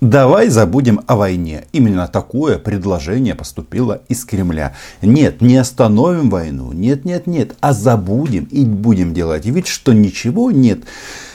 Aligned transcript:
Давай 0.00 0.50
забудем 0.50 1.00
о 1.06 1.16
войне. 1.16 1.64
Именно 1.72 2.06
такое 2.06 2.58
предложение 2.58 3.34
поступило 3.34 4.02
из 4.10 4.26
Кремля. 4.26 4.76
Нет, 5.00 5.40
не 5.40 5.56
остановим 5.56 6.28
войну. 6.28 6.70
Нет, 6.72 7.06
нет, 7.06 7.26
нет. 7.26 7.56
А 7.60 7.72
забудем 7.72 8.44
и 8.50 8.66
будем 8.66 9.14
делать 9.14 9.46
вид, 9.46 9.66
что 9.66 9.94
ничего 9.94 10.50
нет. 10.50 10.80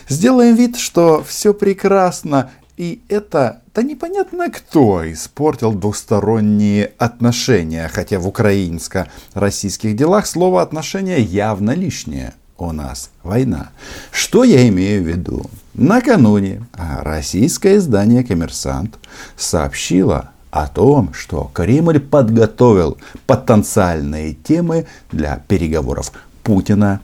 Сделаем 0.08 0.54
вид, 0.54 0.78
что 0.78 1.24
все 1.28 1.56
прекрасно. 1.56 2.52
И 2.78 3.02
это, 3.10 3.64
да 3.74 3.82
непонятно 3.82 4.52
кто 4.52 5.12
испортил 5.12 5.74
двусторонние 5.74 6.92
отношения. 7.00 7.90
Хотя 7.92 8.20
в 8.20 8.28
украинско-российских 8.28 9.96
делах 9.96 10.28
слово 10.28 10.62
отношения 10.62 11.20
явно 11.20 11.72
лишнее 11.72 12.36
у 12.60 12.72
нас 12.72 13.10
война. 13.24 13.72
Что 14.12 14.44
я 14.44 14.68
имею 14.68 15.02
в 15.02 15.08
виду? 15.08 15.50
Накануне 15.74 16.66
российское 16.74 17.78
издание 17.78 18.24
«Коммерсант» 18.24 18.98
сообщило 19.38 20.32
о 20.50 20.68
том, 20.68 21.14
что 21.14 21.50
Кремль 21.54 22.00
подготовил 22.00 22.98
потенциальные 23.26 24.34
темы 24.34 24.86
для 25.12 25.38
переговоров 25.48 26.12
Путина 26.44 27.00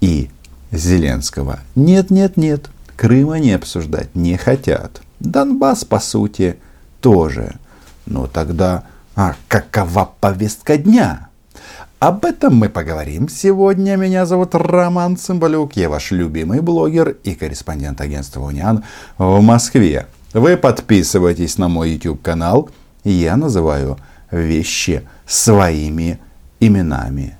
и 0.00 0.30
Зеленского. 0.72 1.60
Нет, 1.76 2.10
нет, 2.10 2.36
нет, 2.36 2.70
Крым 2.96 3.30
они 3.30 3.52
обсуждать 3.52 4.14
не 4.16 4.36
хотят. 4.36 5.00
Донбасс, 5.20 5.84
по 5.84 6.00
сути, 6.00 6.58
тоже. 7.00 7.54
Но 8.06 8.26
тогда 8.26 8.82
а 9.14 9.34
какова 9.46 10.12
повестка 10.20 10.76
дня? 10.76 11.27
Об 12.00 12.24
этом 12.24 12.54
мы 12.54 12.68
поговорим 12.68 13.28
сегодня. 13.28 13.96
Меня 13.96 14.24
зовут 14.24 14.54
Роман 14.54 15.16
Цымбалюк, 15.16 15.72
я 15.74 15.88
ваш 15.88 16.12
любимый 16.12 16.60
блогер 16.60 17.16
и 17.24 17.34
корреспондент 17.34 18.00
агентства 18.00 18.40
Униан 18.40 18.84
в 19.18 19.40
Москве. 19.40 20.06
Вы 20.32 20.56
подписывайтесь 20.56 21.58
на 21.58 21.66
мой 21.66 21.90
YouTube 21.90 22.22
канал, 22.22 22.70
я 23.02 23.36
называю 23.36 23.98
вещи 24.30 25.08
своими 25.26 26.20
именами. 26.60 27.36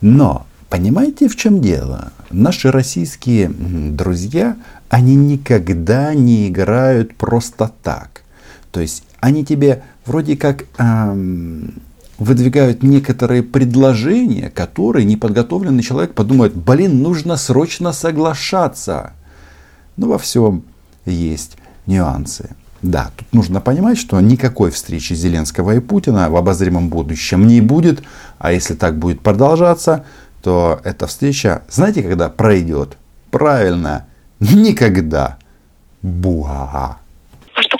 Но 0.00 0.46
понимаете, 0.70 1.28
в 1.28 1.36
чем 1.36 1.60
дело? 1.60 2.10
Наши 2.30 2.70
российские 2.70 3.50
друзья, 3.50 4.56
они 4.88 5.14
никогда 5.14 6.14
не 6.14 6.48
играют 6.48 7.16
просто 7.16 7.70
так. 7.82 8.22
То 8.72 8.80
есть 8.80 9.04
они 9.20 9.44
тебе 9.44 9.82
вроде 10.06 10.38
как 10.38 10.64
эм, 10.78 11.82
выдвигают 12.20 12.82
некоторые 12.82 13.42
предложения, 13.42 14.50
которые 14.50 15.06
неподготовленный 15.06 15.82
человек 15.82 16.14
подумает, 16.14 16.54
блин, 16.54 17.02
нужно 17.02 17.36
срочно 17.36 17.92
соглашаться. 17.92 19.14
Но 19.96 20.06
во 20.08 20.18
всем 20.18 20.62
есть 21.06 21.56
нюансы. 21.86 22.50
Да, 22.82 23.10
тут 23.16 23.32
нужно 23.32 23.60
понимать, 23.60 23.98
что 23.98 24.20
никакой 24.20 24.70
встречи 24.70 25.14
Зеленского 25.14 25.74
и 25.74 25.80
Путина 25.80 26.30
в 26.30 26.36
обозримом 26.36 26.90
будущем 26.90 27.46
не 27.46 27.62
будет. 27.62 28.02
А 28.38 28.52
если 28.52 28.74
так 28.74 28.98
будет 28.98 29.20
продолжаться, 29.20 30.04
то 30.42 30.80
эта 30.84 31.06
встреча, 31.06 31.62
знаете, 31.70 32.02
когда 32.02 32.28
пройдет? 32.28 32.96
Правильно, 33.30 34.06
никогда. 34.40 35.38
Буа 36.02 36.98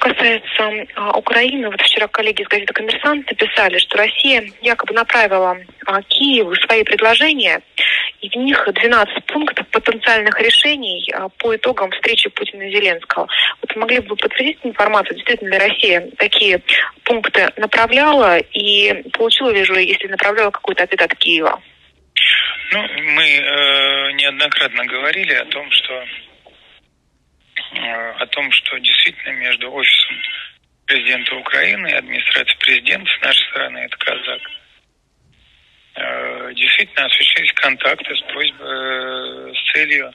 касается 0.01 0.87
а, 0.97 1.17
Украины, 1.17 1.71
вот 1.71 1.81
вчера 1.81 2.09
коллеги 2.09 2.43
из 2.43 2.49
газеты 2.49 2.73
«Коммерсант» 2.73 3.31
написали, 3.31 3.79
что 3.79 3.99
Россия 3.99 4.51
якобы 4.63 4.95
направила 4.95 5.57
а, 5.87 6.03
Киеву 6.03 6.55
свои 6.57 6.83
предложения, 6.83 7.61
и 8.21 8.29
в 8.29 8.37
них 8.37 8.67
12 8.67 9.27
пунктов 9.27 9.67
потенциальных 9.69 10.41
решений 10.41 11.09
а, 11.13 11.29
по 11.29 11.55
итогам 11.55 11.91
встречи 11.91 12.29
Путина 12.31 12.63
и 12.63 12.75
Зеленского. 12.75 13.29
Вот 13.63 13.77
могли 13.77 14.01
бы 14.01 14.09
вы 14.09 14.17
подтвердить 14.17 14.59
информацию, 14.65 15.17
действительно 15.17 15.51
ли 15.51 15.59
Россия 15.59 16.09
такие 16.17 16.63
пункты 17.05 17.49
направляла 17.57 18.39
и 18.39 19.09
получила 19.13 19.51
ли 19.51 19.65
же, 19.65 19.75
если 19.81 20.09
направляла 20.09 20.51
какой-то 20.51 20.85
ответ 20.85 21.03
от 21.03 21.15
Киева? 21.15 21.61
Ну, 22.73 22.81
мы 22.81 23.25
э, 23.25 24.13
неоднократно 24.13 24.85
говорили 24.87 25.35
о 25.35 25.45
том, 25.47 25.71
что 25.71 26.05
о 27.73 28.27
том, 28.27 28.51
что 28.53 28.79
действительно 28.79 29.33
между 29.33 29.71
офисом 29.73 30.17
президента 30.87 31.37
Украины 31.37 31.89
и 31.89 31.95
администрацией 31.95 32.59
президента 32.59 33.11
с 33.13 33.25
нашей 33.25 33.49
стороны, 33.51 33.79
это 33.79 33.97
казак, 33.97 34.41
э, 35.95 36.53
действительно 36.55 37.07
осуществились 37.07 37.53
контакты 37.53 38.17
с 38.17 38.21
просьбой, 38.23 38.67
э, 38.69 39.53
с 39.55 39.73
целью 39.73 40.15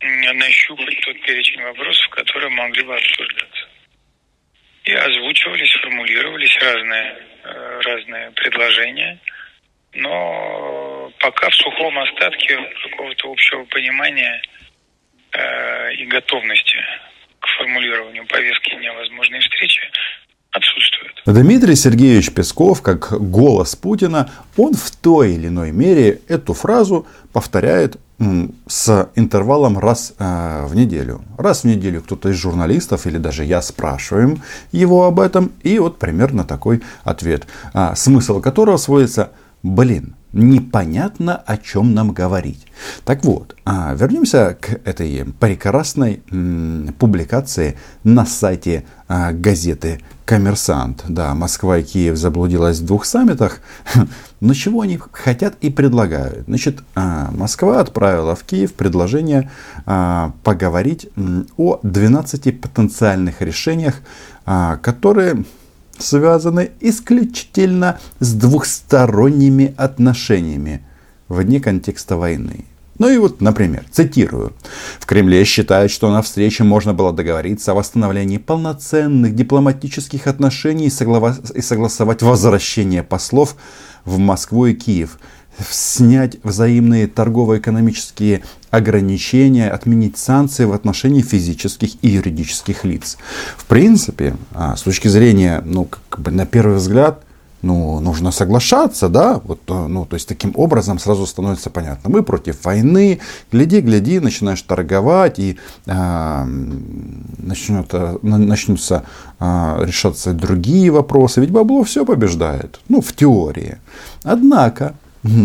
нащупать 0.00 1.00
тот 1.00 1.20
перечень 1.22 1.62
вопросов, 1.62 2.08
которые 2.10 2.50
могли 2.50 2.82
бы 2.84 2.94
обсуждаться. 2.94 3.68
И 4.84 4.92
озвучивались, 4.92 5.72
формулировались 5.80 6.56
разные, 6.58 7.16
разные 7.82 8.30
предложения, 8.32 9.18
но 9.94 11.10
пока 11.18 11.48
в 11.48 11.54
сухом 11.54 11.98
остатке 11.98 12.56
какого-то 12.90 13.32
общего 13.32 13.64
понимания– 13.64 14.42
Э, 15.36 15.92
и 15.92 16.06
готовности 16.06 16.78
к 17.40 17.46
формулированию 17.58 18.26
повестки 18.26 18.74
невозможной 18.74 19.40
встречи 19.40 19.82
отсутствует. 20.50 21.12
Дмитрий 21.26 21.74
Сергеевич 21.74 22.32
Песков, 22.32 22.80
как 22.80 23.12
голос 23.12 23.76
Путина, 23.76 24.30
он 24.56 24.72
в 24.72 24.90
той 24.96 25.34
или 25.34 25.48
иной 25.48 25.72
мере 25.72 26.20
эту 26.28 26.54
фразу 26.54 27.06
повторяет 27.34 27.98
с 28.66 29.10
интервалом 29.14 29.78
раз 29.78 30.14
э, 30.18 30.66
в 30.66 30.74
неделю. 30.74 31.22
Раз 31.36 31.64
в 31.64 31.66
неделю 31.66 32.00
кто-то 32.00 32.30
из 32.30 32.36
журналистов 32.36 33.06
или 33.06 33.18
даже 33.18 33.44
я 33.44 33.60
спрашиваем 33.60 34.42
его 34.72 35.04
об 35.04 35.20
этом. 35.20 35.52
И 35.62 35.78
вот 35.78 35.98
примерно 35.98 36.44
такой 36.44 36.82
ответ. 37.04 37.46
А, 37.74 37.94
смысл 37.94 38.40
которого 38.40 38.78
сводится, 38.78 39.32
блин, 39.62 40.14
непонятно, 40.36 41.36
о 41.36 41.56
чем 41.56 41.94
нам 41.94 42.12
говорить. 42.12 42.66
Так 43.04 43.24
вот, 43.24 43.56
а, 43.64 43.94
вернемся 43.94 44.56
к 44.60 44.80
этой 44.84 45.24
прекрасной 45.40 46.22
публикации 46.98 47.78
на 48.04 48.26
сайте 48.26 48.84
а, 49.08 49.32
газеты 49.32 50.00
«Коммерсант». 50.24 51.04
Да, 51.08 51.34
Москва 51.34 51.78
и 51.78 51.82
Киев 51.82 52.16
заблудилась 52.16 52.80
в 52.80 52.84
двух 52.86 53.06
саммитах. 53.06 53.60
Но 54.40 54.52
чего 54.52 54.82
они 54.82 54.98
хотят 55.12 55.54
и 55.62 55.70
предлагают? 55.70 56.44
Значит, 56.46 56.82
а, 56.94 57.30
Москва 57.32 57.80
отправила 57.80 58.36
в 58.36 58.44
Киев 58.44 58.74
предложение 58.74 59.50
поговорить 60.42 61.08
о 61.56 61.78
12 61.82 62.60
потенциальных 62.60 63.40
решениях, 63.40 63.96
которые 64.44 65.44
связаны 65.98 66.70
исключительно 66.80 67.98
с 68.20 68.32
двухсторонними 68.34 69.74
отношениями 69.76 70.84
вне 71.28 71.60
контекста 71.60 72.16
войны. 72.16 72.64
Ну 72.98 73.10
и 73.10 73.18
вот, 73.18 73.42
например, 73.42 73.84
цитирую. 73.90 74.54
В 74.98 75.06
Кремле 75.06 75.44
считают, 75.44 75.92
что 75.92 76.10
на 76.10 76.22
встрече 76.22 76.64
можно 76.64 76.94
было 76.94 77.12
договориться 77.12 77.72
о 77.72 77.74
восстановлении 77.74 78.38
полноценных 78.38 79.34
дипломатических 79.34 80.26
отношений 80.26 80.86
и 80.86 81.60
согласовать 81.60 82.22
возвращение 82.22 83.02
послов 83.02 83.56
в 84.04 84.18
Москву 84.18 84.66
и 84.66 84.74
Киев– 84.74 85.18
снять 85.70 86.36
взаимные 86.42 87.06
торгово-экономические 87.06 88.42
ограничения, 88.70 89.70
отменить 89.70 90.18
санкции 90.18 90.64
в 90.64 90.72
отношении 90.72 91.22
физических 91.22 91.92
и 92.02 92.08
юридических 92.08 92.84
лиц. 92.84 93.16
В 93.56 93.64
принципе, 93.64 94.36
а, 94.52 94.76
с 94.76 94.82
точки 94.82 95.08
зрения, 95.08 95.62
ну, 95.64 95.88
как 96.08 96.20
бы 96.20 96.30
на 96.30 96.46
первый 96.46 96.76
взгляд, 96.76 97.22
ну, 97.62 98.00
нужно 98.00 98.30
соглашаться, 98.30 99.08
да, 99.08 99.40
вот, 99.42 99.60
э, 99.68 99.86
ну, 99.86 100.04
то 100.04 100.14
есть 100.14 100.28
таким 100.28 100.52
образом 100.54 100.98
сразу 100.98 101.26
становится 101.26 101.70
понятно, 101.70 102.10
мы 102.10 102.22
против 102.22 102.64
войны, 102.64 103.18
гляди, 103.50 103.80
гляди, 103.80 104.20
начинаешь 104.20 104.62
торговать 104.62 105.38
и 105.38 105.58
э, 105.86 106.44
начнет, 107.38 107.92
начнутся 108.22 109.04
э, 109.40 109.84
решаться 109.84 110.32
другие 110.32 110.90
вопросы, 110.90 111.40
ведь 111.40 111.50
бабло 111.50 111.82
все 111.82 112.04
побеждает, 112.04 112.78
ну, 112.88 113.00
в 113.00 113.12
теории. 113.14 113.78
Однако, 114.22 114.94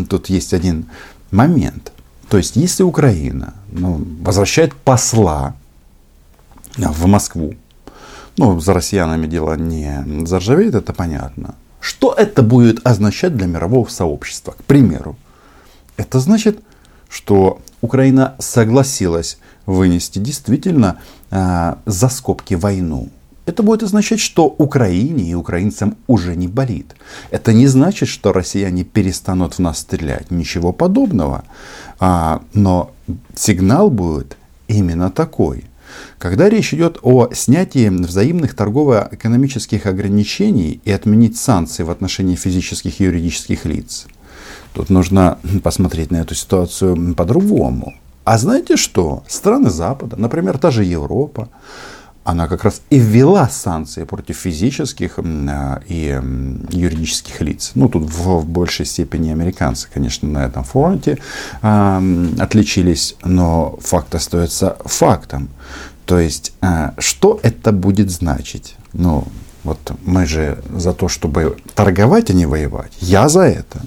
тут 0.10 0.30
есть 0.30 0.54
один 0.54 0.86
момент. 1.32 1.92
То 2.30 2.38
есть, 2.38 2.56
если 2.56 2.84
Украина 2.84 3.54
ну, 3.72 4.06
возвращает 4.22 4.74
посла 4.74 5.54
в 6.78 7.06
Москву, 7.06 7.56
ну, 8.38 8.60
за 8.60 8.74
россиянами 8.74 9.28
дело 9.28 9.56
не 9.56 10.26
заржавеет, 10.26 10.76
это 10.76 10.94
понятно. 10.94 11.56
Что 11.82 12.14
это 12.14 12.44
будет 12.44 12.86
означать 12.86 13.36
для 13.36 13.48
мирового 13.48 13.90
сообщества? 13.90 14.54
К 14.54 14.64
примеру, 14.64 15.18
это 15.98 16.20
значит, 16.20 16.60
что 17.10 17.60
Украина 17.82 18.36
согласилась 18.40 19.38
вынести 19.66 20.20
действительно 20.20 21.00
э, 21.32 21.76
за 21.86 22.10
скобки 22.10 22.54
войну. 22.54 23.10
Это 23.46 23.64
будет 23.64 23.84
означать, 23.84 24.20
что 24.20 24.46
Украине 24.46 25.32
и 25.32 25.34
украинцам 25.34 25.98
уже 26.08 26.36
не 26.36 26.48
болит. 26.48 26.96
Это 27.32 27.54
не 27.54 27.68
значит, 27.68 28.08
что 28.08 28.34
россияне 28.34 28.84
перестанут 28.84 29.56
в 29.56 29.60
нас 29.60 29.80
стрелять. 29.80 30.30
Ничего 30.32 30.72
подобного. 30.72 31.44
А, 32.00 32.44
но 32.54 32.92
сигнал 33.36 33.90
будет 33.90 34.38
именно 34.68 35.10
такой. 35.10 35.66
Когда 36.18 36.50
речь 36.50 36.74
идет 36.74 37.00
о 37.02 37.30
снятии 37.34 37.90
взаимных 37.90 38.56
торгово-экономических 38.56 39.86
ограничений 39.86 40.80
и 40.86 40.92
отменить 40.92 41.38
санкции 41.38 41.84
в 41.84 41.90
отношении 41.90 42.36
физических 42.36 43.02
и 43.02 43.06
юридических 43.06 43.66
лиц, 43.66 44.08
тут 44.74 44.90
нужно 44.90 45.40
посмотреть 45.64 46.12
на 46.12 46.18
эту 46.18 46.36
ситуацию 46.36 47.16
по-другому. 47.16 47.96
А 48.24 48.38
знаете 48.38 48.78
что? 48.78 49.24
Страны 49.28 49.70
Запада, 49.70 50.16
например, 50.16 50.58
та 50.60 50.72
же 50.72 50.84
Европа, 50.84 51.50
она 52.24 52.48
как 52.48 52.64
раз 52.64 52.82
и 52.90 53.00
ввела 53.00 53.50
санкции 53.50 54.04
против 54.04 54.38
физических 54.38 55.14
э, 55.18 55.80
и 55.88 56.20
юридических 56.70 57.42
лиц. 57.42 57.72
Ну, 57.76 57.90
тут 57.90 58.04
в, 58.04 58.42
в 58.42 58.46
большей 58.46 58.86
степени 58.86 59.32
американцы, 59.32 59.88
конечно, 59.92 60.30
на 60.30 60.46
этом 60.46 60.64
фронте 60.64 61.18
э, 61.62 62.28
отличились, 62.40 63.16
но 63.24 63.78
факт 63.82 64.14
остается 64.16 64.78
фактом. 64.86 65.50
То 66.06 66.20
есть, 66.20 66.54
э, 66.62 66.92
что 67.00 67.40
это 67.42 67.72
будет 67.72 68.12
значить? 68.12 68.76
Ну, 68.94 69.28
вот 69.64 69.92
мы 70.04 70.26
же 70.26 70.58
за 70.76 70.94
то, 70.94 71.08
чтобы 71.08 71.58
торговать, 71.76 72.30
а 72.30 72.34
не 72.34 72.46
воевать. 72.46 72.92
Я 73.00 73.30
за 73.30 73.42
это. 73.42 73.82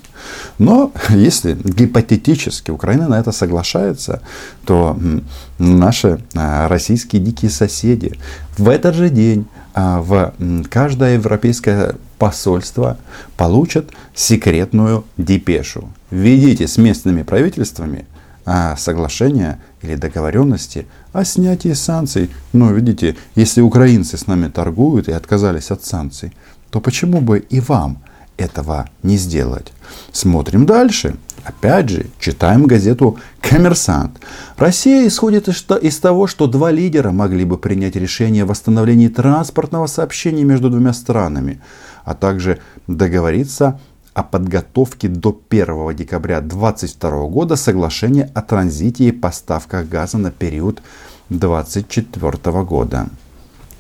Но 0.59 0.93
если 1.09 1.55
гипотетически 1.55 2.71
Украина 2.71 3.09
на 3.09 3.19
это 3.19 3.33
соглашается, 3.33 4.23
то 4.65 4.97
наши 5.59 6.21
а, 6.35 6.69
российские 6.69 7.23
дикие 7.23 7.51
соседи 7.51 8.17
в 8.57 8.69
этот 8.69 8.95
же 8.95 9.11
день 9.11 9.47
а, 9.75 10.01
в 10.01 10.33
каждое 10.71 11.15
европейское 11.15 11.97
посольство 12.19 12.97
получат 13.37 13.91
секретную 14.15 15.05
депешу. 15.17 15.89
Введите 16.11 16.69
с 16.69 16.79
местными 16.79 17.23
правительствами 17.23 18.07
а, 18.47 18.77
соглашения 18.77 19.61
или 19.83 19.95
договоренности 19.95 20.87
о 21.13 21.25
снятии 21.25 21.73
санкций. 21.73 22.31
Но 22.53 22.73
видите, 22.73 23.17
если 23.35 23.61
украинцы 23.61 24.17
с 24.17 24.27
нами 24.27 24.49
торгуют 24.49 25.09
и 25.09 25.13
отказались 25.13 25.71
от 25.71 25.85
санкций, 25.85 26.33
то 26.71 26.81
почему 26.81 27.21
бы 27.21 27.39
и 27.39 27.61
вам 27.61 28.03
этого 28.37 28.89
не 29.03 29.17
сделать? 29.17 29.73
Смотрим 30.13 30.67
дальше. 30.67 31.17
Опять 31.45 31.91
же, 31.91 32.07
читаем 32.19 32.65
газету 32.65 33.19
«Коммерсант». 33.41 34.19
Россия 34.57 35.07
исходит 35.07 35.49
из 35.49 35.99
того, 35.99 36.27
что 36.27 36.47
два 36.47 36.71
лидера 36.71 37.13
могли 37.13 37.45
бы 37.45 37.59
принять 37.59 37.97
решение 37.97 38.45
о 38.45 38.47
восстановлении 38.47 39.09
транспортного 39.09 39.87
сообщения 39.87 40.45
между 40.45 40.71
двумя 40.71 40.95
странами, 40.95 41.61
а 42.05 42.15
также 42.15 42.61
договориться 42.87 43.79
о 44.15 44.23
подготовке 44.23 45.09
до 45.09 45.39
1 45.51 45.95
декабря 45.97 46.41
2022 46.41 47.27
года 47.27 47.57
соглашения 47.57 48.31
о 48.33 48.43
транзите 48.43 49.05
и 49.05 49.13
поставках 49.13 49.89
газа 49.89 50.19
на 50.19 50.31
период 50.31 50.81
2024 51.31 52.63
года. 52.63 53.09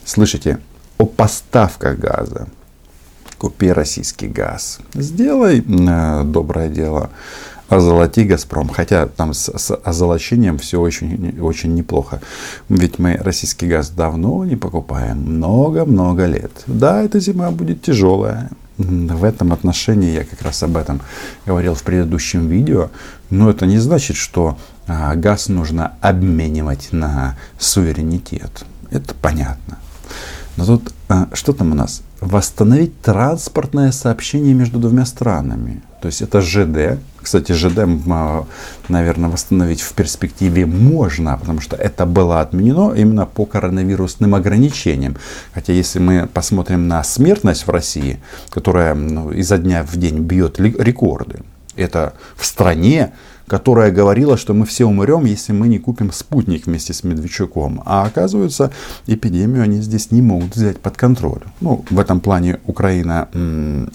Слышите? 0.04 0.58
О 0.98 1.06
поставках 1.06 1.98
газа. 1.98 2.48
Купи 3.38 3.72
российский 3.72 4.26
газ. 4.26 4.80
Сделай 4.94 5.60
э, 5.60 6.24
доброе 6.24 6.68
дело. 6.68 7.10
Озолоти 7.68 8.20
Газпром. 8.20 8.68
Хотя 8.68 9.06
там 9.06 9.32
с, 9.34 9.50
с 9.56 9.74
озолочением 9.74 10.58
все 10.58 10.80
очень, 10.80 11.38
очень 11.40 11.74
неплохо. 11.74 12.20
Ведь 12.68 12.98
мы 12.98 13.16
российский 13.16 13.66
газ 13.66 13.90
давно 13.90 14.44
не 14.44 14.56
покупаем. 14.56 15.18
Много-много 15.18 16.26
лет. 16.26 16.52
Да, 16.66 17.02
эта 17.02 17.20
зима 17.20 17.50
будет 17.50 17.82
тяжелая. 17.82 18.50
В 18.76 19.22
этом 19.24 19.52
отношении 19.52 20.12
я 20.12 20.24
как 20.24 20.42
раз 20.42 20.62
об 20.62 20.76
этом 20.76 21.00
говорил 21.46 21.74
в 21.74 21.82
предыдущем 21.82 22.48
видео. 22.48 22.90
Но 23.30 23.50
это 23.50 23.66
не 23.66 23.78
значит, 23.78 24.16
что 24.16 24.58
а, 24.86 25.14
газ 25.14 25.48
нужно 25.48 25.92
обменивать 26.00 26.88
на 26.92 27.36
суверенитет. 27.58 28.64
Это 28.90 29.14
понятно. 29.14 29.78
Но 30.56 30.66
тут 30.66 30.92
а, 31.08 31.28
что 31.32 31.52
там 31.52 31.72
у 31.72 31.74
нас? 31.74 32.02
Восстановить 32.20 33.00
транспортное 33.00 33.92
сообщение 33.92 34.54
между 34.54 34.78
двумя 34.78 35.06
странами. 35.06 35.82
То 36.00 36.06
есть 36.06 36.22
это 36.22 36.40
ЖД. 36.40 36.98
Кстати, 37.24 37.52
ЖД, 37.52 37.78
а, 38.10 38.44
наверное, 38.88 39.30
восстановить 39.30 39.80
в 39.80 39.94
перспективе 39.94 40.66
можно, 40.66 41.38
потому 41.38 41.62
что 41.62 41.74
это 41.74 42.04
было 42.04 42.42
отменено 42.42 42.92
именно 42.94 43.24
по 43.24 43.46
коронавирусным 43.46 44.34
ограничениям. 44.34 45.16
Хотя 45.54 45.72
если 45.72 46.00
мы 46.00 46.26
посмотрим 46.26 46.86
на 46.86 47.02
смертность 47.02 47.66
в 47.66 47.70
России, 47.70 48.20
которая 48.50 48.94
ну, 48.94 49.32
изо 49.32 49.56
дня 49.56 49.82
в 49.82 49.96
день 49.96 50.18
бьет 50.18 50.60
рекорды, 50.60 51.40
это 51.76 52.12
в 52.36 52.44
стране, 52.44 53.14
которая 53.46 53.90
говорила, 53.90 54.36
что 54.36 54.54
мы 54.54 54.64
все 54.66 54.84
умрем, 54.84 55.24
если 55.24 55.52
мы 55.52 55.68
не 55.68 55.78
купим 55.78 56.12
спутник 56.12 56.66
вместе 56.66 56.92
с 56.92 57.04
Медведчуком. 57.04 57.82
А 57.84 58.04
оказывается, 58.04 58.70
эпидемию 59.06 59.62
они 59.62 59.80
здесь 59.80 60.10
не 60.10 60.22
могут 60.22 60.56
взять 60.56 60.78
под 60.78 60.96
контроль. 60.96 61.42
Ну, 61.60 61.84
в 61.90 61.98
этом 61.98 62.20
плане 62.20 62.60
Украина, 62.66 63.28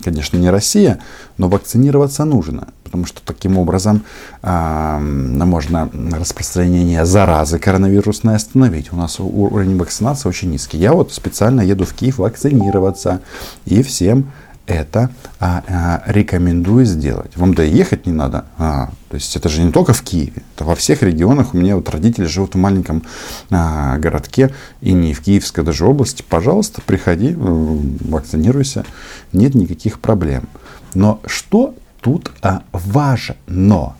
конечно, 0.03 0.37
не 0.37 0.49
Россия, 0.49 0.99
но 1.37 1.49
вакцинироваться 1.49 2.25
нужно. 2.25 2.67
Потому 2.83 3.05
что 3.05 3.21
таким 3.23 3.59
образом 3.59 4.03
э, 4.41 4.99
можно 4.99 5.89
распространение 6.11 7.05
заразы 7.05 7.59
коронавирусной 7.59 8.35
остановить. 8.35 8.91
У 8.91 8.95
нас 8.95 9.19
уровень 9.19 9.77
вакцинации 9.77 10.27
очень 10.27 10.49
низкий. 10.49 10.79
Я 10.79 10.93
вот 10.93 11.13
специально 11.13 11.61
еду 11.61 11.85
в 11.85 11.93
Киев 11.93 12.17
вакцинироваться. 12.17 13.21
И 13.65 13.83
всем 13.83 14.31
это 14.69 15.09
а, 15.39 15.63
а, 15.67 16.03
рекомендую 16.05 16.85
сделать. 16.85 17.35
Вам 17.35 17.53
да 17.55 17.63
ехать 17.63 18.05
не 18.05 18.13
надо. 18.13 18.45
А, 18.57 18.91
то 19.09 19.15
есть 19.15 19.35
это 19.35 19.49
же 19.49 19.63
не 19.63 19.71
только 19.71 19.93
в 19.93 20.03
Киеве, 20.03 20.43
это 20.55 20.63
во 20.63 20.75
всех 20.75 21.01
регионах. 21.01 21.53
У 21.53 21.57
меня 21.57 21.75
вот 21.75 21.89
родители 21.89 22.25
живут 22.25 22.53
в 22.53 22.57
маленьком 22.57 23.03
а, 23.49 23.97
городке 23.97 24.53
и 24.81 24.93
не 24.93 25.13
в 25.13 25.21
Киевской 25.21 25.63
даже 25.63 25.85
области. 25.85 26.23
Пожалуйста, 26.27 26.81
приходи, 26.85 27.35
вакцинируйся, 27.35 28.85
нет 29.33 29.55
никаких 29.55 29.99
проблем. 29.99 30.47
Но 30.93 31.19
что 31.25 31.73
тут 32.01 32.31
а, 32.41 32.61
важно? 32.71 33.95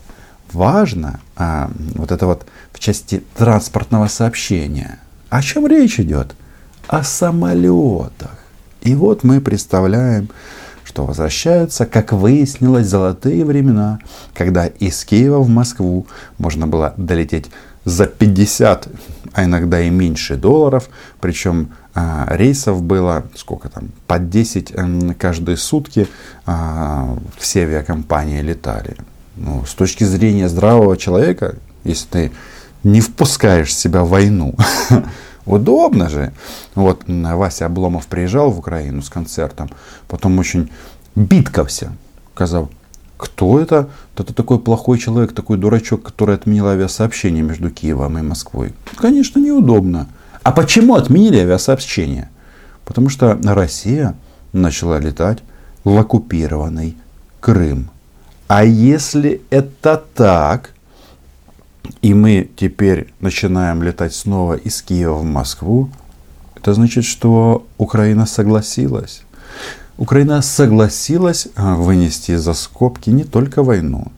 Важно 0.52 1.20
а, 1.36 1.70
вот 1.94 2.12
это 2.12 2.26
вот 2.26 2.46
в 2.72 2.78
части 2.78 3.22
транспортного 3.36 4.06
сообщения. 4.06 5.00
О 5.28 5.42
чем 5.42 5.66
речь 5.66 5.98
идет? 5.98 6.34
О 6.86 7.02
самолетах. 7.02 8.39
И 8.82 8.94
вот 8.94 9.24
мы 9.24 9.40
представляем 9.40 10.28
что 10.90 11.06
возвращаются, 11.06 11.86
как 11.86 12.12
выяснилось, 12.12 12.88
золотые 12.88 13.44
времена, 13.44 14.00
когда 14.34 14.66
из 14.66 15.04
Киева 15.04 15.38
в 15.38 15.48
Москву 15.48 16.08
можно 16.36 16.66
было 16.66 16.94
долететь 16.96 17.48
за 17.84 18.06
50, 18.06 18.88
а 19.32 19.44
иногда 19.44 19.80
и 19.80 19.88
меньше 19.88 20.36
долларов. 20.36 20.88
Причем 21.20 21.70
а, 21.94 22.26
рейсов 22.30 22.82
было 22.82 23.24
сколько 23.36 23.68
там, 23.68 23.90
по 24.08 24.18
10 24.18 24.72
а, 24.74 25.14
каждые 25.16 25.56
сутки 25.56 26.08
а, 26.44 27.16
все 27.38 27.62
авиакомпании 27.62 28.40
летали. 28.42 28.96
Ну, 29.36 29.64
с 29.64 29.74
точки 29.74 30.02
зрения 30.02 30.48
здравого 30.48 30.96
человека, 30.96 31.54
если 31.84 32.08
ты 32.08 32.32
не 32.82 33.00
впускаешь 33.00 33.74
себя 33.74 34.02
в 34.02 34.08
войну, 34.08 34.56
Удобно 35.46 36.08
же. 36.08 36.32
Вот 36.74 37.02
Вася 37.06 37.66
Обломов 37.66 38.06
приезжал 38.06 38.50
в 38.50 38.58
Украину 38.58 39.02
с 39.02 39.08
концертом, 39.08 39.70
потом 40.08 40.38
очень 40.38 40.70
биткався. 41.14 41.92
Казав, 42.34 42.68
кто 43.16 43.60
это? 43.60 43.88
Это 44.16 44.34
такой 44.34 44.58
плохой 44.58 44.98
человек, 44.98 45.32
такой 45.32 45.56
дурачок, 45.56 46.02
который 46.02 46.34
отменил 46.34 46.68
авиасообщение 46.68 47.42
между 47.42 47.70
Киевом 47.70 48.18
и 48.18 48.22
Москвой. 48.22 48.74
Конечно, 48.96 49.38
неудобно. 49.38 50.08
А 50.42 50.52
почему 50.52 50.94
отменили 50.94 51.38
авиасообщение? 51.38 52.30
Потому 52.84 53.08
что 53.08 53.38
Россия 53.42 54.14
начала 54.52 54.98
летать 54.98 55.38
в 55.84 55.96
оккупированный 55.98 56.96
Крым. 57.40 57.90
А 58.48 58.64
если 58.64 59.40
это 59.50 60.02
так, 60.14 60.74
и 62.02 62.14
мы 62.14 62.48
теперь 62.56 63.12
начинаем 63.20 63.82
летать 63.82 64.14
снова 64.14 64.54
из 64.54 64.82
Киева 64.82 65.14
в 65.14 65.24
Москву, 65.24 65.90
это 66.56 66.74
значит, 66.74 67.04
что 67.04 67.66
Украина 67.78 68.26
согласилась. 68.26 69.22
Украина 69.96 70.42
согласилась 70.42 71.48
а, 71.56 71.74
вынести 71.74 72.36
за 72.36 72.54
скобки 72.54 73.10
не 73.10 73.24
только 73.24 73.62
войну 73.62 74.12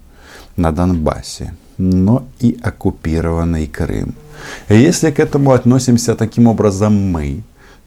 на 0.57 0.73
Донбассе, 0.73 1.55
но 1.79 2.25
и 2.41 2.59
оккупированный 2.63 3.67
Крым. 3.67 4.15
И 4.69 4.77
если 4.77 5.11
к 5.11 5.21
этому 5.21 5.53
относимся 5.53 6.15
таким 6.15 6.47
образом 6.47 6.95
мы, 6.95 7.43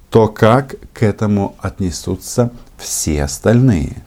то 0.10 0.28
как 0.28 0.76
к 0.94 1.04
этому 1.04 1.56
отнесутся 1.60 2.52
все 2.78 3.24
остальные? 3.24 3.98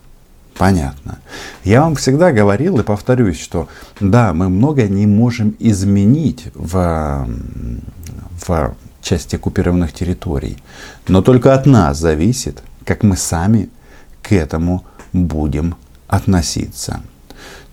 Понятно. 0.59 1.19
Я 1.63 1.83
вам 1.83 1.95
всегда 1.95 2.33
говорил 2.33 2.79
и 2.79 2.83
повторюсь, 2.83 3.41
что 3.41 3.69
да, 4.01 4.35
мы 4.35 4.49
многое 4.49 4.89
не 4.89 5.07
можем 5.07 5.55
изменить 5.61 6.49
в, 6.55 7.29
в 8.47 8.77
части 9.01 9.37
оккупированных 9.37 9.93
территорий, 9.93 10.59
но 11.07 11.23
только 11.23 11.55
от 11.55 11.67
нас 11.67 11.99
зависит, 11.99 12.63
как 12.85 13.05
мы 13.05 13.17
сами 13.17 13.71
к 14.21 14.33
этому 14.33 14.85
будем 15.13 15.77
относиться. 16.09 17.03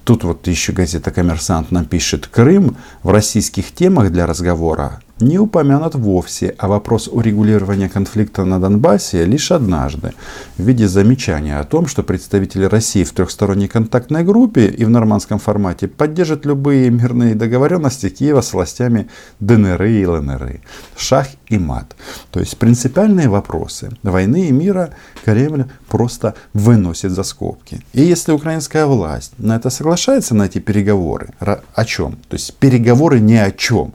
Тут 0.04 0.24
вот 0.24 0.46
еще 0.48 0.72
газета 0.72 1.10
«Коммерсант» 1.10 1.72
нам 1.72 1.86
пишет, 1.86 2.28
Крым 2.28 2.78
в 3.02 3.10
российских 3.10 3.74
темах 3.74 4.12
для 4.12 4.28
разговора 4.28 5.02
не 5.20 5.40
упомянут 5.40 5.96
вовсе, 5.96 6.54
а 6.58 6.68
вопрос 6.68 7.08
урегулирования 7.08 7.88
конфликта 7.88 8.44
на 8.44 8.60
Донбассе 8.60 9.24
лишь 9.26 9.52
однажды 9.52 10.14
в 10.58 10.64
виде 10.64 10.88
замечания 10.88 11.58
о 11.58 11.64
том, 11.64 11.88
что 11.88 12.04
представители 12.04 12.66
России 12.66 13.06
в 13.06 13.14
трехсторонней 13.14 13.70
контактной 13.70 14.24
группе 14.24 14.68
и 14.68 14.84
в 14.84 14.90
нормандском 14.90 15.40
формате 15.40 15.88
поддержат 15.88 16.46
любые 16.46 16.90
мирные 16.90 17.34
договоренности 17.34 18.10
Киева 18.10 18.42
с 18.42 18.52
властями 18.52 19.08
ДНР 19.40 19.84
и 19.84 20.06
ЛНР. 20.06 20.60
Шах 20.98 21.28
и 21.48 21.58
мат. 21.58 21.96
То 22.32 22.42
есть 22.42 22.58
принципиальные 22.58 23.30
вопросы 23.30 23.92
войны 24.04 24.50
и 24.50 24.52
мира 24.52 24.90
Кремль 25.24 25.66
просто 25.88 26.36
выносит 26.54 27.12
за 27.12 27.24
скобки. 27.24 27.82
И 27.94 28.02
если 28.02 28.34
украинская 28.34 28.86
власть 28.86 29.32
на 29.38 29.56
это 29.56 29.70
соглашается, 29.70 30.36
на 30.36 30.44
эти 30.44 30.60
переговоры, 30.60 31.30
о 31.40 31.86
чем? 31.86 32.18
То 32.28 32.36
есть 32.36 32.54
переговоры 32.56 33.22
ни 33.22 33.36
о 33.36 33.52
чем 33.52 33.94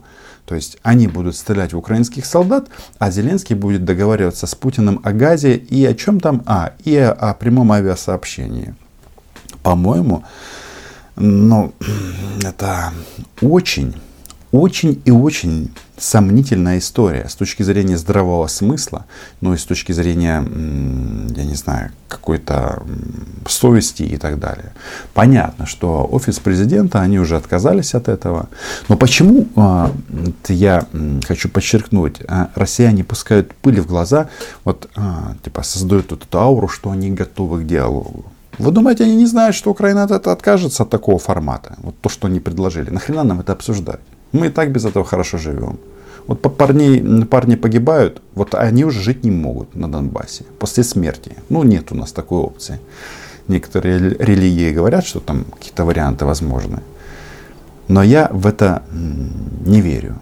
то 0.51 0.55
есть 0.55 0.77
они 0.83 1.07
будут 1.07 1.37
стрелять 1.37 1.71
в 1.71 1.77
украинских 1.77 2.25
солдат, 2.25 2.67
а 2.99 3.09
Зеленский 3.09 3.55
будет 3.55 3.85
договариваться 3.85 4.47
с 4.47 4.53
Путиным 4.53 4.99
о 5.01 5.13
газе 5.13 5.55
и 5.55 5.85
о 5.85 5.93
чем 5.93 6.19
там? 6.19 6.43
А, 6.45 6.73
и 6.83 6.93
о, 6.97 7.13
о 7.13 7.33
прямом 7.35 7.71
авиасообщении. 7.71 8.75
По-моему, 9.63 10.25
ну, 11.15 11.73
это 12.43 12.91
очень, 13.41 13.95
очень 14.51 15.01
и 15.05 15.11
очень 15.11 15.71
сомнительная 15.97 16.79
история 16.79 17.27
с 17.29 17.35
точки 17.35 17.63
зрения 17.63 17.97
здравого 17.97 18.47
смысла, 18.47 19.05
ну 19.39 19.53
и 19.53 19.57
с 19.57 19.63
точки 19.63 19.91
зрения, 19.91 20.43
я 21.35 21.43
не 21.43 21.55
знаю, 21.55 21.91
какой-то 22.07 22.83
совести 23.47 24.03
и 24.03 24.17
так 24.17 24.39
далее. 24.39 24.73
Понятно, 25.13 25.65
что 25.65 26.07
офис 26.11 26.39
президента, 26.39 27.01
они 27.01 27.19
уже 27.19 27.37
отказались 27.37 27.93
от 27.93 28.09
этого. 28.09 28.49
Но 28.89 28.97
почему, 28.97 29.47
а, 29.55 29.91
я 30.47 30.85
хочу 31.27 31.49
подчеркнуть, 31.49 32.21
а, 32.27 32.49
россияне 32.55 33.03
пускают 33.03 33.53
пыль 33.53 33.79
в 33.79 33.85
глаза, 33.85 34.29
вот 34.63 34.89
а, 34.95 35.35
типа 35.43 35.63
создают 35.63 36.11
эту 36.11 36.39
ауру, 36.39 36.67
что 36.67 36.89
они 36.89 37.11
готовы 37.11 37.61
к 37.61 37.67
диалогу. 37.67 38.25
Вы 38.57 38.71
думаете, 38.71 39.03
они 39.03 39.15
не 39.15 39.27
знают, 39.27 39.55
что 39.55 39.71
Украина 39.71 40.03
от 40.03 40.11
этого 40.11 40.33
откажется 40.33 40.83
от 40.83 40.89
такого 40.89 41.19
формата? 41.19 41.75
Вот 41.77 41.95
то, 42.01 42.09
что 42.09 42.27
они 42.27 42.39
предложили. 42.39 42.89
Нахрена 42.89 43.23
нам 43.23 43.39
это 43.39 43.53
обсуждать? 43.53 44.01
Мы 44.31 44.47
и 44.47 44.49
так 44.49 44.71
без 44.71 44.85
этого 44.85 45.05
хорошо 45.05 45.37
живем. 45.37 45.77
Вот 46.27 46.41
парни, 46.57 47.23
парни 47.25 47.55
погибают, 47.55 48.21
вот 48.35 48.55
они 48.55 48.85
уже 48.85 49.01
жить 49.01 49.23
не 49.23 49.31
могут 49.31 49.75
на 49.75 49.91
Донбассе 49.91 50.45
после 50.59 50.83
смерти. 50.83 51.35
Ну, 51.49 51.63
нет 51.63 51.91
у 51.91 51.95
нас 51.95 52.11
такой 52.11 52.39
опции. 52.39 52.79
Некоторые 53.47 53.99
религии 53.99 54.71
говорят, 54.71 55.05
что 55.05 55.19
там 55.19 55.45
какие-то 55.45 55.83
варианты 55.83 56.25
возможны. 56.25 56.81
Но 57.87 58.03
я 58.03 58.29
в 58.31 58.47
это 58.47 58.83
не 59.65 59.81
верю. 59.81 60.15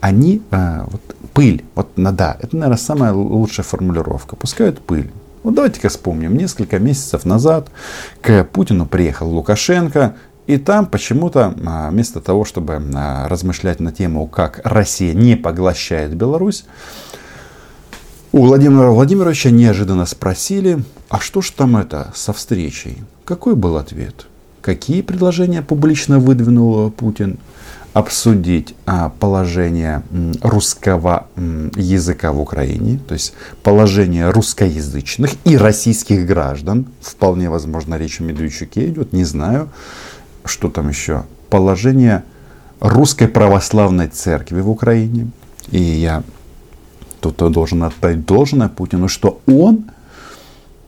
Они, 0.00 0.42
э, 0.50 0.84
вот 0.86 1.00
пыль, 1.32 1.64
вот 1.74 1.88
да, 1.96 2.36
это, 2.40 2.56
наверное, 2.56 2.78
самая 2.78 3.12
лучшая 3.12 3.64
формулировка. 3.64 4.36
Пускают 4.36 4.80
пыль. 4.80 5.10
Вот 5.42 5.54
давайте-ка 5.54 5.88
вспомним. 5.88 6.36
Несколько 6.36 6.78
месяцев 6.78 7.24
назад 7.24 7.68
к 8.20 8.44
Путину 8.44 8.86
приехал 8.86 9.28
Лукашенко 9.28 10.14
и 10.46 10.58
там 10.58 10.86
почему-то, 10.86 11.54
а, 11.64 11.90
вместо 11.90 12.20
того, 12.20 12.44
чтобы 12.44 12.82
а, 12.94 13.28
размышлять 13.28 13.80
на 13.80 13.92
тему, 13.92 14.26
как 14.26 14.60
Россия 14.64 15.14
не 15.14 15.36
поглощает 15.36 16.14
Беларусь, 16.14 16.64
у 18.32 18.46
Владимира 18.46 18.90
Владимировича 18.90 19.50
неожиданно 19.50 20.06
спросили, 20.06 20.82
а 21.08 21.20
что 21.20 21.42
ж 21.42 21.50
там 21.50 21.76
это 21.76 22.10
со 22.14 22.32
встречей? 22.32 22.98
Какой 23.24 23.54
был 23.54 23.76
ответ? 23.76 24.26
Какие 24.62 25.02
предложения 25.02 25.62
публично 25.62 26.18
выдвинул 26.18 26.90
Путин? 26.90 27.38
Обсудить 27.92 28.74
а, 28.86 29.10
положение 29.10 30.02
русского 30.40 31.26
языка 31.76 32.32
в 32.32 32.40
Украине, 32.40 32.98
то 33.06 33.12
есть 33.12 33.34
положение 33.62 34.30
русскоязычных 34.30 35.32
и 35.44 35.58
российских 35.58 36.26
граждан. 36.26 36.86
Вполне 37.02 37.50
возможно, 37.50 37.96
речь 37.96 38.18
о 38.18 38.24
Медведчуке 38.24 38.86
идет, 38.88 39.12
не 39.12 39.24
знаю 39.24 39.68
что 40.44 40.68
там 40.68 40.88
еще? 40.88 41.24
Положение 41.50 42.24
русской 42.80 43.28
православной 43.28 44.08
церкви 44.08 44.60
в 44.60 44.70
Украине. 44.70 45.30
И 45.70 45.80
я 45.80 46.22
тут 47.20 47.36
должен 47.52 47.82
отдать 47.84 48.26
должное 48.26 48.68
Путину, 48.68 49.08
что 49.08 49.40
он 49.46 49.84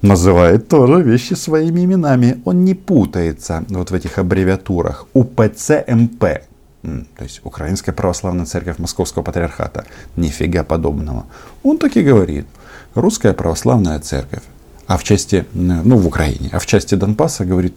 называет 0.02 0.68
тоже 0.68 1.02
вещи 1.02 1.34
своими 1.34 1.84
именами. 1.84 2.40
Он 2.44 2.64
не 2.64 2.74
путается 2.74 3.64
вот 3.68 3.90
в 3.90 3.94
этих 3.94 4.18
аббревиатурах. 4.18 5.06
УПЦ 5.12 5.84
МП. 5.88 6.42
То 6.82 7.24
есть 7.24 7.40
Украинская 7.44 7.94
Православная 7.94 8.44
Церковь 8.44 8.78
Московского 8.78 9.22
Патриархата. 9.22 9.84
Нифига 10.16 10.64
подобного. 10.64 11.24
Он 11.62 11.78
так 11.78 11.96
и 11.96 12.02
говорит. 12.02 12.46
Русская 12.94 13.32
Православная 13.32 13.98
Церковь. 14.00 14.42
А 14.86 14.98
в 14.98 15.04
части, 15.04 15.46
ну 15.54 15.96
в 15.96 16.06
Украине, 16.06 16.50
а 16.52 16.58
в 16.58 16.66
части 16.66 16.94
Донбасса 16.94 17.46
говорит 17.46 17.74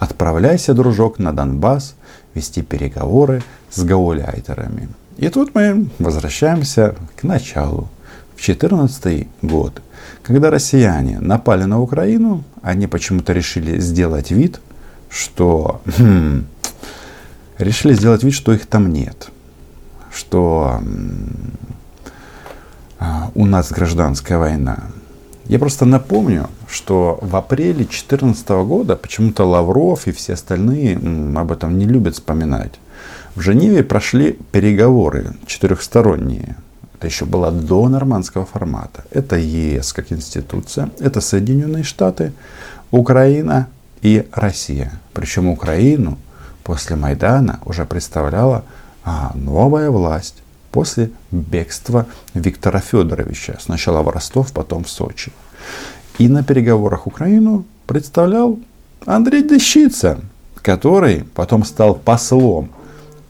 Отправляйся, 0.00 0.72
дружок, 0.72 1.18
на 1.18 1.32
Донбасс 1.32 1.94
вести 2.34 2.62
переговоры 2.62 3.42
с 3.70 3.84
гауляйтерами. 3.84 4.88
И 5.18 5.28
тут 5.28 5.54
мы 5.54 5.90
возвращаемся 5.98 6.96
к 7.16 7.22
началу. 7.22 7.90
В 8.34 8.42
2014 8.42 9.28
год, 9.42 9.82
когда 10.22 10.50
россияне 10.50 11.20
напали 11.20 11.64
на 11.64 11.82
Украину, 11.82 12.44
они 12.62 12.86
почему-то 12.86 13.34
решили 13.34 13.78
сделать 13.78 14.30
вид, 14.30 14.62
что... 15.10 15.82
Хм, 15.98 16.46
решили 17.58 17.92
сделать 17.92 18.24
вид, 18.24 18.32
что 18.32 18.54
их 18.54 18.64
там 18.64 18.90
нет. 18.90 19.28
Что 20.10 20.80
а, 22.98 23.30
у 23.34 23.44
нас 23.44 23.70
гражданская 23.70 24.38
война. 24.38 24.84
Я 25.44 25.58
просто 25.58 25.84
напомню, 25.84 26.48
что 26.70 27.18
в 27.20 27.36
апреле 27.36 27.84
2014 27.84 28.48
года 28.48 28.96
почему-то 28.96 29.44
Лавров 29.44 30.06
и 30.06 30.12
все 30.12 30.34
остальные 30.34 30.96
об 31.36 31.52
этом 31.52 31.78
не 31.78 31.84
любят 31.84 32.14
вспоминать. 32.14 32.72
В 33.34 33.40
Женеве 33.40 33.82
прошли 33.82 34.38
переговоры 34.52 35.34
четырехсторонние. 35.46 36.56
Это 36.94 37.06
еще 37.06 37.24
было 37.24 37.50
до 37.50 37.88
нормандского 37.88 38.44
формата. 38.44 39.04
Это 39.10 39.36
ЕС 39.36 39.92
как 39.92 40.12
институция, 40.12 40.90
это 40.98 41.20
Соединенные 41.20 41.82
Штаты, 41.82 42.32
Украина 42.90 43.68
и 44.02 44.28
Россия. 44.32 44.92
Причем 45.12 45.48
Украину 45.48 46.18
после 46.62 46.96
Майдана 46.96 47.60
уже 47.64 47.84
представляла 47.84 48.64
а, 49.04 49.32
новая 49.34 49.90
власть 49.90 50.42
после 50.70 51.10
бегства 51.30 52.06
Виктора 52.34 52.80
Федоровича. 52.80 53.56
Сначала 53.60 54.02
в 54.02 54.08
Ростов, 54.08 54.52
потом 54.52 54.84
в 54.84 54.90
Сочи. 54.90 55.32
И 56.20 56.28
на 56.28 56.42
переговорах 56.42 57.06
Украину 57.06 57.64
представлял 57.86 58.58
Андрей 59.06 59.42
Дещица, 59.42 60.20
который 60.56 61.24
потом 61.24 61.64
стал 61.64 61.94
послом 61.94 62.68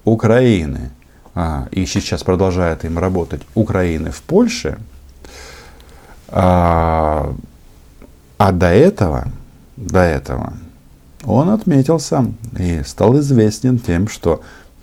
Украины 0.04 0.90
а, 1.32 1.68
и 1.70 1.86
сейчас 1.86 2.24
продолжает 2.24 2.84
им 2.84 2.98
работать 2.98 3.42
Украины 3.54 4.10
в 4.10 4.20
Польше. 4.22 4.76
А, 6.26 7.32
а 8.38 8.50
до 8.50 8.66
этого, 8.66 9.28
до 9.76 10.00
этого 10.00 10.54
он 11.22 11.50
отметился 11.50 12.24
и 12.58 12.82
стал 12.84 13.20
известен 13.20 13.78
тем, 13.78 14.08
что 14.08 14.42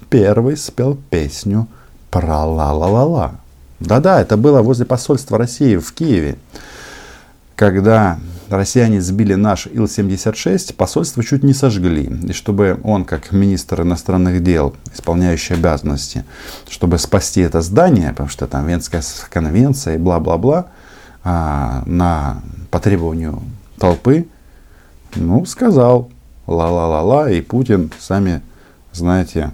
первый 0.10 0.56
спел 0.56 0.98
песню 1.10 1.68
про 2.10 2.46
ла-ла-ла-ла. 2.46 3.34
Да-да, 3.82 4.22
это 4.22 4.38
было 4.38 4.62
возле 4.62 4.86
посольства 4.86 5.38
России 5.38 5.76
в 5.76 5.92
Киеве. 5.92 6.38
Когда 7.58 8.20
россияне 8.50 9.02
сбили 9.02 9.34
наш 9.34 9.66
Ил-76, 9.66 10.76
посольство 10.76 11.24
чуть 11.24 11.44
не 11.44 11.54
сожгли. 11.54 12.04
И 12.30 12.32
чтобы 12.32 12.80
он, 12.84 13.04
как 13.04 13.32
министр 13.32 13.82
иностранных 13.82 14.44
дел, 14.44 14.76
исполняющий 14.94 15.56
обязанности, 15.56 16.24
чтобы 16.70 17.00
спасти 17.00 17.42
это 17.42 17.62
здание, 17.62 18.12
потому 18.12 18.30
что 18.30 18.46
там 18.46 18.68
Венская 18.68 19.02
конвенция 19.32 19.96
и 19.96 19.98
бла-бла-бла, 19.98 20.68
а, 21.24 21.82
на 21.88 22.44
по 22.70 22.80
требованию 22.80 23.42
толпы, 23.80 24.28
ну, 25.16 25.44
сказал 25.48 26.12
ла-ла-ла-ла, 26.46 27.32
и 27.32 27.42
Путин, 27.42 27.92
сами 27.98 28.44
знаете, 28.94 29.50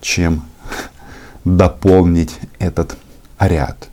чем 0.00 0.44
дополнить 1.44 2.38
этот 2.60 2.96
ряд. 3.40 3.88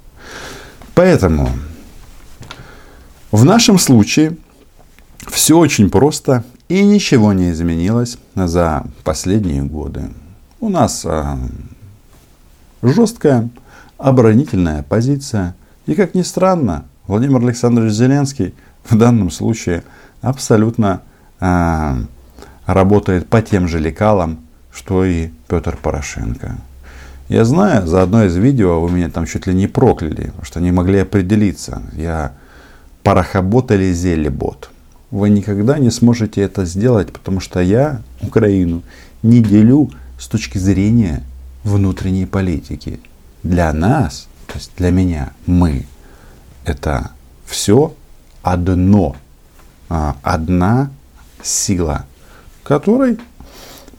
Поэтому 0.94 1.50
в 3.36 3.44
нашем 3.44 3.78
случае 3.78 4.38
все 5.28 5.58
очень 5.58 5.90
просто 5.90 6.46
и 6.70 6.82
ничего 6.84 7.34
не 7.34 7.52
изменилось 7.52 8.18
за 8.34 8.86
последние 9.04 9.62
годы. 9.62 10.10
У 10.62 10.70
нас 10.70 11.06
э, 11.06 11.36
жесткая 12.82 13.50
оборонительная 13.98 14.84
позиция. 14.84 15.54
И 15.86 15.96
как 15.96 16.16
ни 16.16 16.22
странно, 16.22 16.86
Владимир 17.08 17.44
Александрович 17.44 17.92
Зеленский 17.92 18.54
в 18.86 18.98
данном 18.98 19.30
случае 19.30 19.84
абсолютно 20.22 21.02
э, 21.42 21.94
работает 22.66 23.28
по 23.28 23.42
тем 23.42 23.68
же 23.68 23.80
лекалам, 23.80 24.40
что 24.72 25.04
и 25.04 25.30
Петр 25.50 25.76
Порошенко. 25.76 26.56
Я 27.28 27.44
знаю, 27.44 27.86
за 27.86 28.02
одно 28.02 28.24
из 28.24 28.38
видео 28.38 28.80
вы 28.80 28.92
меня 28.92 29.10
там 29.10 29.26
чуть 29.26 29.46
ли 29.46 29.54
не 29.54 29.68
прокляли, 29.68 30.32
что 30.42 30.62
не 30.62 30.72
могли 30.72 31.00
определиться. 31.00 31.82
Я 31.94 32.32
парохобот 33.06 33.72
или 33.72 33.94
зелебот. 33.94 34.72
Вы 35.12 35.30
никогда 35.30 35.78
не 35.78 35.92
сможете 35.92 36.42
это 36.42 36.66
сделать, 36.66 37.14
потому 37.14 37.40
что 37.40 37.60
я 37.62 38.02
Украину 38.22 38.82
не 39.22 39.42
делю 39.42 39.92
с 40.20 40.28
точки 40.28 40.58
зрения 40.58 41.24
внутренней 41.64 42.26
политики. 42.26 43.00
Для 43.44 43.72
нас, 43.74 44.28
то 44.48 44.56
есть 44.56 44.72
для 44.78 44.90
меня, 44.90 45.34
мы, 45.46 45.86
это 46.66 47.12
все 47.46 47.94
одно, 48.42 49.16
а, 49.88 50.16
одна 50.24 50.90
сила, 51.44 52.08
которой 52.64 53.20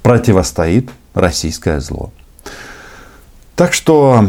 противостоит 0.03 0.91
российское 1.15 1.79
зло. 1.79 2.11
Так 3.55 3.73
что 3.73 4.29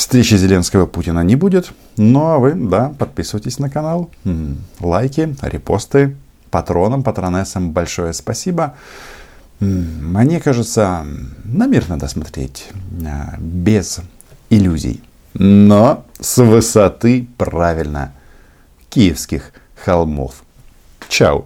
встречи 0.00 0.34
Зеленского 0.34 0.86
Путина 0.86 1.22
не 1.22 1.36
будет. 1.36 1.72
Ну 1.98 2.24
а 2.24 2.38
вы, 2.38 2.54
да, 2.54 2.94
подписывайтесь 2.98 3.58
на 3.58 3.68
канал, 3.68 4.10
лайки, 4.80 5.36
репосты, 5.42 6.16
патронам, 6.50 7.02
патронессам 7.02 7.72
большое 7.72 8.14
спасибо. 8.14 8.76
Мне 9.60 10.40
кажется, 10.40 11.04
на 11.44 11.66
мир 11.66 11.84
надо 11.90 12.08
смотреть 12.08 12.70
а, 13.04 13.34
без 13.38 14.00
иллюзий, 14.48 15.02
но 15.34 16.06
с 16.18 16.38
высоты 16.42 17.28
правильно 17.36 18.14
киевских 18.88 19.52
холмов. 19.84 20.42
Чао! 21.10 21.44